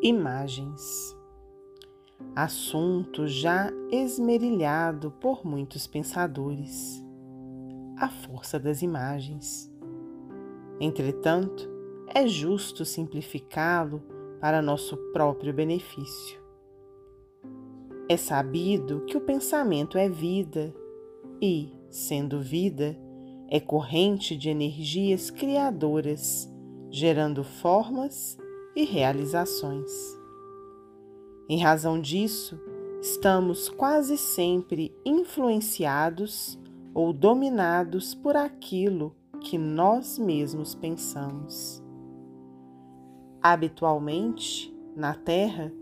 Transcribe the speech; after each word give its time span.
Imagens. 0.00 1.16
Assunto 2.36 3.26
já 3.26 3.68
esmerilhado 3.90 5.10
por 5.20 5.44
muitos 5.44 5.88
pensadores. 5.88 7.04
A 7.96 8.08
força 8.08 8.60
das 8.60 8.80
imagens. 8.80 9.68
Entretanto, 10.78 11.68
é 12.14 12.28
justo 12.28 12.84
simplificá-lo 12.84 14.00
para 14.40 14.62
nosso 14.62 14.96
próprio 15.12 15.52
benefício. 15.52 16.40
É 18.08 18.16
sabido 18.16 19.00
que 19.00 19.16
o 19.16 19.20
pensamento 19.20 19.98
é 19.98 20.08
vida 20.08 20.72
e, 21.42 21.72
sendo 21.90 22.40
vida, 22.40 22.96
é 23.48 23.58
corrente 23.58 24.36
de 24.36 24.48
energias 24.48 25.28
criadoras, 25.28 26.48
gerando 26.88 27.42
formas 27.42 28.38
e 28.78 28.84
realizações. 28.84 29.90
Em 31.48 31.58
razão 31.58 32.00
disso, 32.00 32.56
estamos 33.02 33.68
quase 33.68 34.16
sempre 34.16 34.94
influenciados 35.04 36.56
ou 36.94 37.12
dominados 37.12 38.14
por 38.14 38.36
aquilo 38.36 39.16
que 39.40 39.58
nós 39.58 40.16
mesmos 40.16 40.76
pensamos. 40.76 41.82
Habitualmente, 43.42 44.72
na 44.94 45.12
Terra, 45.12 45.72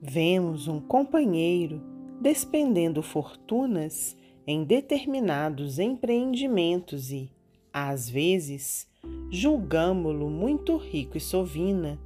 vemos 0.00 0.68
um 0.68 0.78
companheiro 0.78 1.82
despendendo 2.20 3.02
fortunas 3.02 4.16
em 4.46 4.62
determinados 4.62 5.80
empreendimentos 5.80 7.10
e, 7.10 7.28
às 7.72 8.08
vezes, 8.08 8.86
julgamo-lo 9.32 10.30
muito 10.30 10.76
rico 10.76 11.16
e 11.16 11.20
sovina 11.20 11.98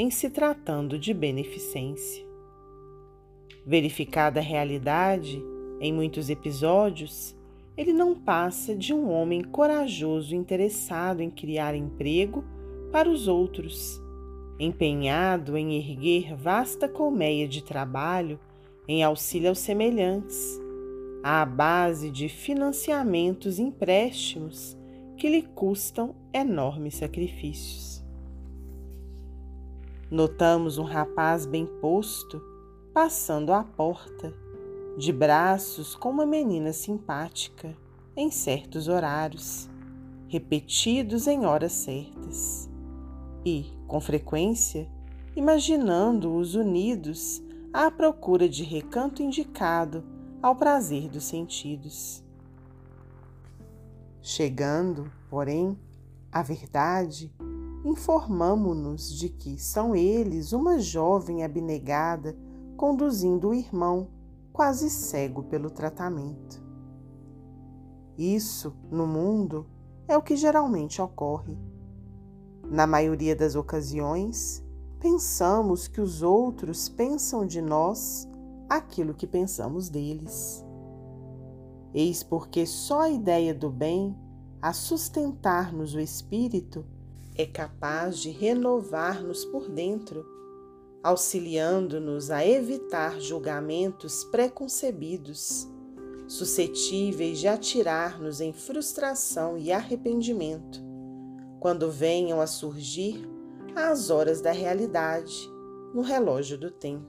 em 0.00 0.10
se 0.10 0.30
tratando 0.30 0.98
de 0.98 1.12
beneficência. 1.12 2.24
Verificada 3.66 4.40
a 4.40 4.42
realidade, 4.42 5.44
em 5.78 5.92
muitos 5.92 6.30
episódios, 6.30 7.36
ele 7.76 7.92
não 7.92 8.14
passa 8.14 8.74
de 8.74 8.94
um 8.94 9.10
homem 9.10 9.42
corajoso 9.42 10.34
interessado 10.34 11.20
em 11.20 11.28
criar 11.28 11.74
emprego 11.74 12.42
para 12.90 13.10
os 13.10 13.28
outros 13.28 14.00
empenhado 14.58 15.54
em 15.56 15.76
erguer 15.76 16.34
vasta 16.34 16.88
colmeia 16.88 17.46
de 17.46 17.62
trabalho 17.62 18.40
em 18.88 19.02
auxílio 19.02 19.50
aos 19.50 19.58
semelhantes, 19.58 20.58
à 21.22 21.44
base 21.44 22.10
de 22.10 22.26
financiamentos 22.26 23.58
e 23.58 23.62
empréstimos 23.62 24.78
que 25.18 25.28
lhe 25.28 25.42
custam 25.42 26.14
enormes 26.32 26.94
sacrifícios. 26.94 27.89
Notamos 30.10 30.76
um 30.76 30.82
rapaz 30.82 31.46
bem 31.46 31.64
posto 31.64 32.42
passando 32.92 33.52
à 33.52 33.62
porta, 33.62 34.34
de 34.98 35.12
braços 35.12 35.94
com 35.94 36.10
uma 36.10 36.26
menina 36.26 36.72
simpática, 36.72 37.76
em 38.16 38.28
certos 38.28 38.88
horários, 38.88 39.70
repetidos 40.26 41.28
em 41.28 41.46
horas 41.46 41.70
certas 41.70 42.68
e, 43.46 43.72
com 43.86 44.00
frequência, 44.00 44.90
imaginando-os 45.36 46.56
unidos 46.56 47.40
à 47.72 47.88
procura 47.88 48.48
de 48.48 48.64
recanto 48.64 49.22
indicado 49.22 50.02
ao 50.42 50.56
prazer 50.56 51.08
dos 51.08 51.22
sentidos. 51.22 52.24
Chegando, 54.20 55.08
porém, 55.30 55.78
à 56.32 56.42
verdade, 56.42 57.32
informamo-nos 57.84 59.12
de 59.12 59.28
que 59.28 59.58
são 59.58 59.94
eles 59.94 60.52
uma 60.52 60.78
jovem 60.78 61.42
abnegada 61.42 62.36
conduzindo 62.76 63.48
o 63.48 63.54
irmão, 63.54 64.08
quase 64.52 64.90
cego 64.90 65.42
pelo 65.44 65.70
tratamento. 65.70 66.62
Isso, 68.16 68.74
no 68.90 69.06
mundo, 69.06 69.66
é 70.06 70.16
o 70.16 70.22
que 70.22 70.36
geralmente 70.36 71.00
ocorre 71.00 71.56
na 72.70 72.86
maioria 72.86 73.34
das 73.34 73.56
ocasiões, 73.56 74.64
pensamos 75.00 75.88
que 75.88 76.00
os 76.00 76.22
outros 76.22 76.88
pensam 76.88 77.44
de 77.44 77.60
nós 77.60 78.28
aquilo 78.68 79.12
que 79.12 79.26
pensamos 79.26 79.88
deles. 79.88 80.64
Eis 81.92 82.22
porque 82.22 82.64
só 82.64 83.00
a 83.00 83.10
ideia 83.10 83.52
do 83.52 83.68
bem, 83.68 84.16
a 84.62 84.72
sustentar-nos 84.72 85.94
o 85.94 86.00
espírito, 86.00 86.86
é 87.40 87.46
capaz 87.46 88.18
de 88.18 88.30
renovar-nos 88.30 89.44
por 89.46 89.68
dentro, 89.68 90.26
auxiliando-nos 91.02 92.30
a 92.30 92.46
evitar 92.46 93.18
julgamentos 93.18 94.24
preconcebidos, 94.24 95.66
suscetíveis 96.28 97.38
de 97.38 97.48
atirar-nos 97.48 98.40
em 98.40 98.52
frustração 98.52 99.56
e 99.56 99.72
arrependimento 99.72 100.82
quando 101.58 101.90
venham 101.90 102.40
a 102.40 102.46
surgir 102.46 103.26
as 103.74 104.10
horas 104.10 104.40
da 104.40 104.52
realidade 104.52 105.50
no 105.94 106.02
relógio 106.02 106.58
do 106.58 106.70
tempo. 106.70 107.08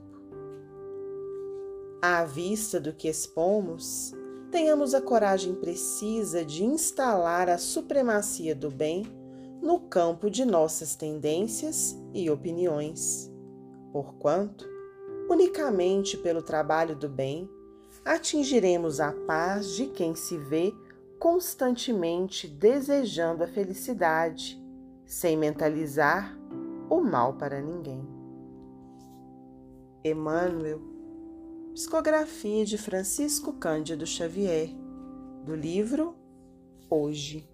À 2.00 2.24
vista 2.24 2.80
do 2.80 2.92
que 2.92 3.08
expomos, 3.08 4.12
tenhamos 4.50 4.94
a 4.94 5.00
coragem 5.00 5.54
precisa 5.54 6.44
de 6.44 6.64
instalar 6.64 7.48
a 7.48 7.58
supremacia 7.58 8.54
do 8.54 8.70
bem 8.70 9.21
no 9.62 9.78
campo 9.78 10.28
de 10.28 10.44
nossas 10.44 10.96
tendências 10.96 11.96
e 12.12 12.28
opiniões, 12.28 13.32
porquanto, 13.92 14.68
unicamente 15.30 16.16
pelo 16.16 16.42
trabalho 16.42 16.96
do 16.96 17.08
bem, 17.08 17.48
atingiremos 18.04 18.98
a 18.98 19.12
paz 19.12 19.76
de 19.76 19.86
quem 19.86 20.16
se 20.16 20.36
vê 20.36 20.74
constantemente 21.20 22.48
desejando 22.48 23.44
a 23.44 23.46
felicidade, 23.46 24.60
sem 25.06 25.36
mentalizar 25.36 26.36
o 26.90 27.00
mal 27.00 27.34
para 27.34 27.62
ninguém. 27.62 28.04
Emmanuel, 30.04 30.80
psicografia 31.72 32.64
de 32.64 32.76
Francisco 32.76 33.52
Cândido 33.52 34.04
Xavier, 34.04 34.70
do 35.44 35.54
livro 35.54 36.16
Hoje. 36.90 37.48